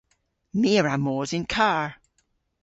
My 0.59 0.71
a 0.79 0.81
wra 0.81 0.95
mos 1.05 1.31
yn 1.37 1.45
karr. 1.53 1.87